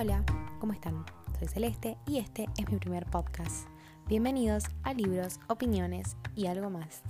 [0.00, 0.24] Hola,
[0.60, 1.04] ¿cómo están?
[1.40, 3.66] Soy Celeste y este es mi primer podcast.
[4.06, 7.02] Bienvenidos a Libros, Opiniones y algo más.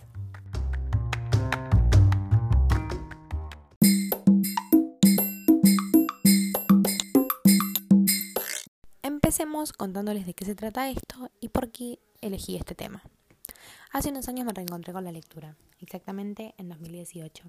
[9.02, 13.02] Empecemos contándoles de qué se trata esto y por qué elegí este tema.
[13.92, 17.44] Hace unos años me reencontré con la lectura, exactamente en 2018.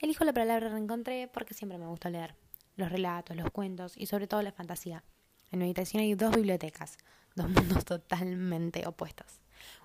[0.00, 2.34] Elijo la palabra reencontré porque siempre me gusta leer
[2.76, 5.04] los relatos, los cuentos y sobre todo la fantasía.
[5.50, 6.98] En mi habitación hay dos bibliotecas,
[7.34, 9.40] dos mundos totalmente opuestos.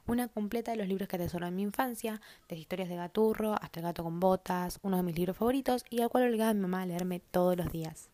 [0.08, 3.80] Una completa de los libros que atesoro en mi infancia, desde historias de Gaturro hasta
[3.80, 6.62] El gato con botas, uno de mis libros favoritos y al cual obligaba a mi
[6.62, 8.10] mamá a leerme todos los días.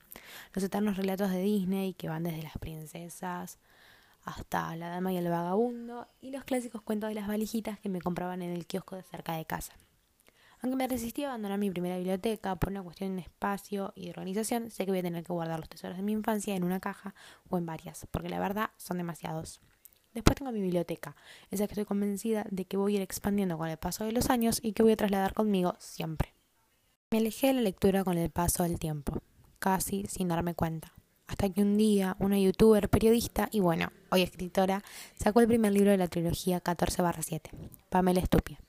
[0.53, 3.59] Los eternos relatos de Disney que van desde las princesas
[4.23, 8.01] hasta La dama y el vagabundo y los clásicos cuentos de las valijitas que me
[8.01, 9.73] compraban en el kiosco de cerca de casa.
[10.65, 14.09] Aunque me resistí a abandonar mi primera biblioteca por una cuestión de espacio y de
[14.09, 16.79] organización, sé que voy a tener que guardar los tesoros de mi infancia en una
[16.79, 17.13] caja
[17.49, 19.61] o en varias, porque la verdad son demasiados.
[20.15, 21.15] Después tengo mi biblioteca,
[21.51, 24.31] esa que estoy convencida de que voy a ir expandiendo con el paso de los
[24.31, 26.33] años y que voy a trasladar conmigo siempre.
[27.11, 29.21] Me alejé de la lectura con el paso del tiempo,
[29.59, 30.93] casi sin darme cuenta.
[31.27, 34.81] Hasta que un día una youtuber, periodista y bueno, hoy escritora,
[35.15, 37.51] sacó el primer libro de la trilogía 14-7,
[37.89, 38.64] Pamela Estupia.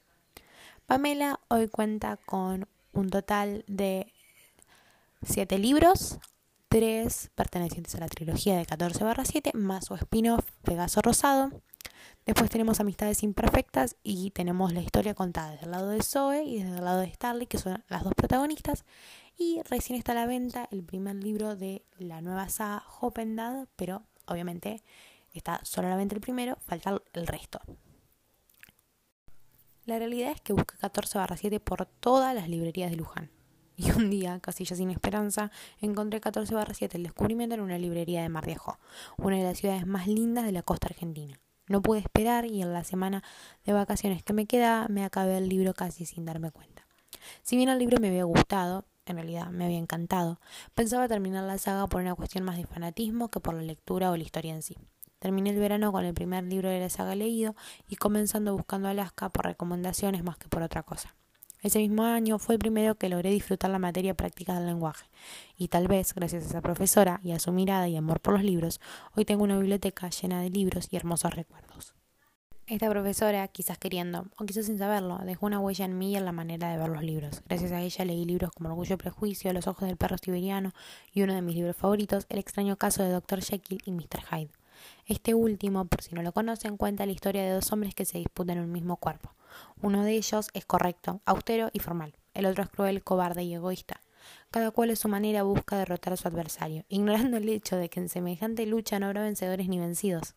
[0.87, 4.13] Pamela hoy cuenta con un total de
[5.21, 6.21] siete libros,
[6.69, 11.51] tres pertenecientes a la trilogía de 14 7, más su spin-off Pegaso Rosado.
[12.25, 16.63] Después tenemos Amistades Imperfectas y tenemos la historia contada desde el lado de Zoe y
[16.63, 18.85] desde el lado de Starly, que son las dos protagonistas.
[19.37, 24.05] Y recién está a la venta el primer libro de la nueva saga Hopendad, pero
[24.27, 24.85] obviamente
[25.35, 27.61] está solamente el primero, falta el resto.
[29.87, 33.31] La realidad es que busqué 14 7 por todas las librerías de Luján.
[33.77, 38.23] Y un día, casi ya sin esperanza, encontré 14 7 el descubrimiento en una librería
[38.23, 38.81] de Mar de Ajó,
[39.17, 41.39] una de las ciudades más lindas de la costa argentina.
[41.69, 43.23] No pude esperar y en la semana
[43.65, 46.85] de vacaciones que me quedaba me acabé el libro casi sin darme cuenta.
[47.43, 50.41] Si bien el libro me había gustado, en realidad me había encantado,
[50.75, 54.17] pensaba terminar la saga por una cuestión más de fanatismo que por la lectura o
[54.17, 54.77] la historia en sí.
[55.19, 57.57] Terminé el verano con el primer libro de la saga leído
[57.89, 61.15] y comenzando buscando Alaska por recomendaciones más que por otra cosa.
[61.63, 65.07] Ese mismo año fue el primero que logré disfrutar la materia práctica del lenguaje,
[65.57, 68.45] y tal vez, gracias a esa profesora y a su mirada y amor por los
[68.45, 68.81] libros,
[69.15, 71.95] hoy tengo una biblioteca llena de libros y hermosos recuerdos.
[72.69, 76.33] Esta profesora, quizás queriendo, o quizás sin saberlo, dejó una huella en mí en la
[76.33, 77.43] manera de ver los libros.
[77.49, 80.73] Gracias a ella leí libros como Orgullo y Prejuicio, Los ojos del perro siberiano
[81.13, 83.41] y uno de mis libros favoritos, El extraño caso de Dr.
[83.41, 84.21] Jekyll y Mr.
[84.31, 84.51] Hyde.
[85.07, 88.19] Este último, por si no lo conocen, cuenta la historia de dos hombres que se
[88.19, 89.35] disputan un mismo cuerpo.
[89.83, 92.15] Uno de ellos es correcto, austero y formal.
[92.35, 94.01] El otro es cruel, cobarde y egoísta.
[94.51, 98.01] Cada cual a su manera busca derrotar a su adversario, ignorando el hecho de que
[98.01, 100.35] en semejante lucha no habrá vencedores ni vencidos.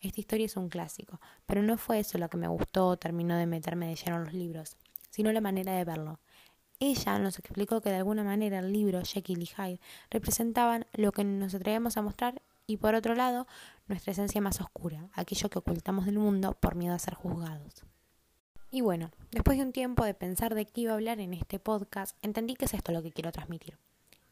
[0.00, 3.36] Esta historia es un clásico, pero no fue eso lo que me gustó o terminó
[3.36, 4.76] de meterme de lleno en los libros,
[5.10, 6.20] sino la manera de verlo.
[6.82, 9.80] Ella nos explicó que de alguna manera el libro Jekyll y Hyde
[10.10, 13.48] representaban lo que nos atrevemos a mostrar y por otro lado
[13.88, 17.84] nuestra esencia más oscura, aquello que ocultamos del mundo por miedo a ser juzgados.
[18.70, 21.58] Y bueno, después de un tiempo de pensar de qué iba a hablar en este
[21.58, 23.76] podcast, entendí que es esto lo que quiero transmitir.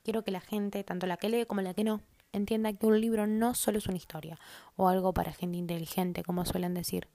[0.05, 2.01] Quiero que la gente, tanto la que lee como la que no,
[2.33, 4.39] entienda que un libro no solo es una historia
[4.77, 7.09] o algo para gente inteligente, como suelen decir.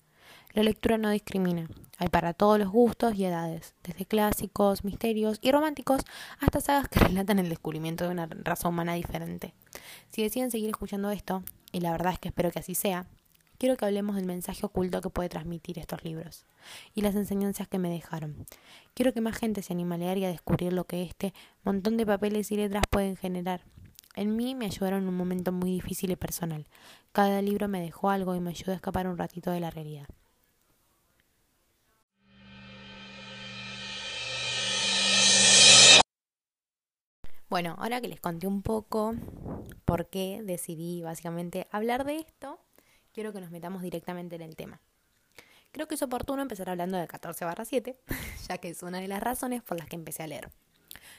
[0.51, 1.69] La lectura no discrimina.
[1.97, 6.01] Hay para todos los gustos y edades, desde clásicos, misterios y románticos
[6.41, 9.53] hasta sagas que relatan el descubrimiento de una raza humana diferente.
[10.09, 13.07] Si deciden seguir escuchando esto, y la verdad es que espero que así sea,
[13.57, 16.45] quiero que hablemos del mensaje oculto que puede transmitir estos libros
[16.93, 18.45] y las enseñanzas que me dejaron.
[18.93, 21.33] Quiero que más gente se anime a leer y a descubrir lo que este
[21.63, 23.63] montón de papeles y letras pueden generar.
[24.15, 26.67] En mí me ayudaron en un momento muy difícil y personal.
[27.11, 30.07] Cada libro me dejó algo y me ayudó a escapar un ratito de la realidad.
[37.53, 39.13] Bueno, ahora que les conté un poco
[39.85, 42.57] por qué decidí básicamente hablar de esto,
[43.13, 44.81] quiero que nos metamos directamente en el tema.
[45.71, 47.95] Creo que es oportuno empezar hablando de 14 barra 7,
[48.49, 50.49] ya que es una de las razones por las que empecé a leer.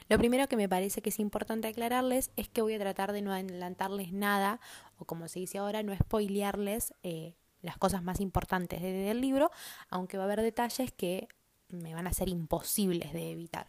[0.09, 3.21] Lo primero que me parece que es importante aclararles es que voy a tratar de
[3.21, 4.59] no adelantarles nada,
[4.97, 9.51] o como se dice ahora, no spoilearles eh, las cosas más importantes del libro,
[9.87, 11.29] aunque va a haber detalles que
[11.69, 13.67] me van a ser imposibles de evitar.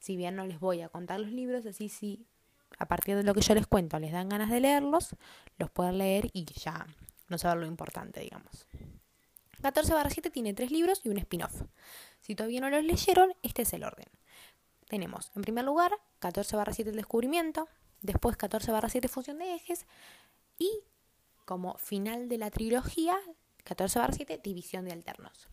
[0.00, 2.26] Si bien no les voy a contar los libros, así si
[2.78, 5.16] a partir de lo que yo les cuento les dan ganas de leerlos,
[5.58, 6.86] los pueden leer y ya
[7.28, 8.66] no saber lo importante, digamos.
[9.62, 11.62] 14 barra 7 tiene tres libros y un spin-off.
[12.20, 14.06] Si todavía no los leyeron, este es el orden.
[14.88, 17.68] Tenemos, en primer lugar, 14 barra 7 el descubrimiento,
[18.00, 19.86] después 14 barra 7 función de ejes,
[20.58, 20.70] Y
[21.44, 23.16] como final de la trilogía,
[23.64, 25.48] 14 barra 7, División de Alternos.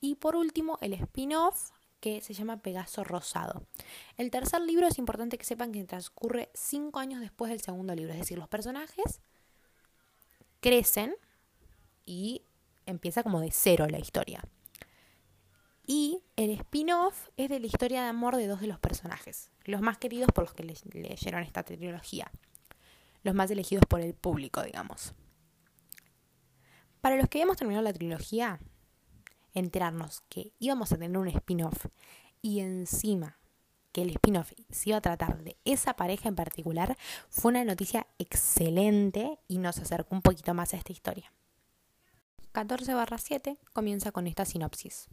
[0.00, 1.70] Y por último, el spin-off
[2.00, 3.66] que se llama Pegaso Rosado.
[4.16, 8.12] El tercer libro es importante que sepan que transcurre cinco años después del segundo libro,
[8.12, 9.20] es decir, los personajes
[10.60, 11.14] crecen
[12.04, 12.42] y
[12.86, 14.42] empieza como de cero la historia.
[15.86, 19.80] Y el spin-off es de la historia de amor de dos de los personajes, los
[19.80, 22.30] más queridos por los que leyeron esta trilogía,
[23.22, 25.14] los más elegidos por el público, digamos.
[27.00, 28.58] Para los que hemos terminado la trilogía,
[29.56, 31.86] enterarnos que íbamos a tener un spin-off
[32.42, 33.38] y encima
[33.90, 36.96] que el spin-off se iba a tratar de esa pareja en particular,
[37.30, 41.32] fue una noticia excelente y nos acercó un poquito más a esta historia.
[42.52, 45.08] 14 barra 7 comienza con esta sinopsis.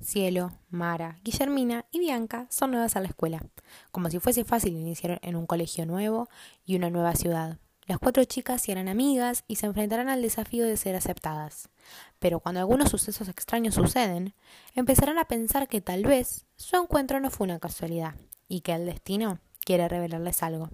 [0.00, 3.42] Cielo, Mara, Guillermina y Bianca son nuevas a la escuela,
[3.90, 6.28] como si fuese fácil iniciar en un colegio nuevo
[6.66, 7.58] y una nueva ciudad.
[7.86, 11.70] Las cuatro chicas serán amigas y se enfrentarán al desafío de ser aceptadas.
[12.18, 14.34] Pero cuando algunos sucesos extraños suceden,
[14.74, 18.14] empezarán a pensar que tal vez su encuentro no fue una casualidad
[18.48, 20.70] y que el destino quiere revelarles algo.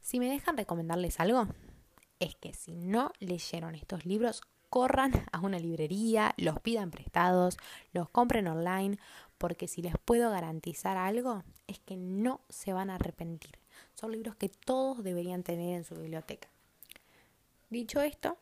[0.00, 1.48] Si me dejan recomendarles algo,
[2.20, 7.56] es que si no leyeron estos libros, corran a una librería, los pidan prestados,
[7.92, 8.98] los compren online,
[9.38, 13.61] porque si les puedo garantizar algo, es que no se van a arrepentir.
[13.94, 16.48] Son libros que todos deberían tener en su biblioteca.
[17.70, 18.36] Dicho esto,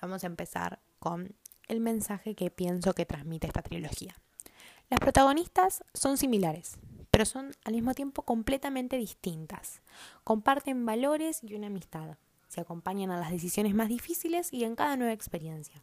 [0.00, 1.34] vamos a empezar con
[1.68, 4.14] el mensaje que pienso que transmite esta trilogía.
[4.90, 6.78] Las protagonistas son similares,
[7.10, 9.80] pero son al mismo tiempo completamente distintas.
[10.24, 12.16] Comparten valores y una amistad
[12.52, 15.82] se acompañan a las decisiones más difíciles y en cada nueva experiencia.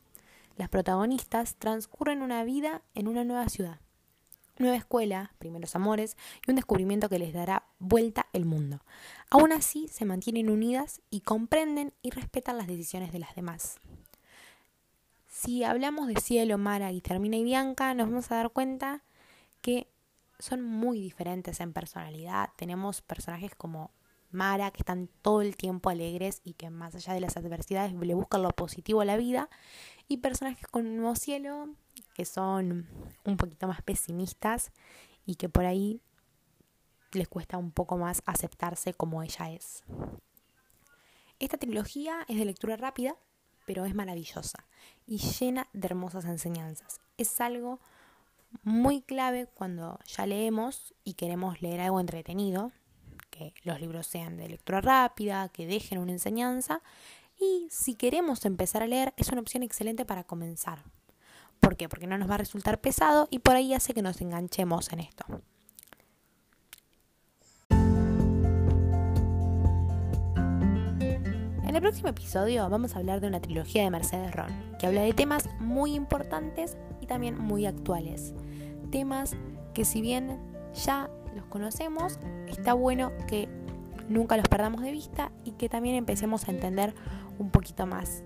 [0.55, 3.79] Las protagonistas transcurren una vida en una nueva ciudad,
[4.59, 8.81] nueva escuela, primeros amores y un descubrimiento que les dará vuelta el mundo.
[9.31, 13.79] Aún así, se mantienen unidas y comprenden y respetan las decisiones de las demás.
[15.27, 19.03] Si hablamos de Cielo, Mara, Guillermina y Bianca, nos vamos a dar cuenta
[19.61, 19.87] que
[20.37, 22.49] son muy diferentes en personalidad.
[22.57, 23.91] Tenemos personajes como
[24.31, 28.13] Mara, que están todo el tiempo alegres y que más allá de las adversidades le
[28.13, 29.49] buscan lo positivo a la vida,
[30.07, 31.69] y personajes nuevo cielo,
[32.19, 32.85] que son
[33.23, 34.73] un poquito más pesimistas
[35.25, 36.01] y que por ahí
[37.13, 39.85] les cuesta un poco más aceptarse como ella es.
[41.39, 43.15] Esta trilogía es de lectura rápida,
[43.65, 44.65] pero es maravillosa
[45.07, 46.99] y llena de hermosas enseñanzas.
[47.17, 47.79] Es algo
[48.63, 52.73] muy clave cuando ya leemos y queremos leer algo entretenido,
[53.29, 56.81] que los libros sean de lectura rápida, que dejen una enseñanza.
[57.39, 60.83] Y si queremos empezar a leer, es una opción excelente para comenzar.
[61.59, 61.89] ¿Por qué?
[61.89, 64.99] Porque no nos va a resultar pesado y por ahí hace que nos enganchemos en
[65.01, 65.25] esto.
[71.69, 75.01] En el próximo episodio vamos a hablar de una trilogía de Mercedes Ron, que habla
[75.01, 78.33] de temas muy importantes y también muy actuales.
[78.91, 79.35] Temas
[79.75, 80.39] que si bien
[80.73, 83.47] ya los conocemos, está bueno que
[84.09, 86.95] nunca los perdamos de vista y que también empecemos a entender
[87.37, 88.23] un poquito más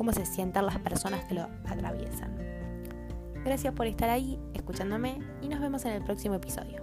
[0.00, 2.34] cómo se sienten las personas que lo atraviesan.
[3.44, 6.80] Gracias por estar ahí escuchándome y nos vemos en el próximo episodio.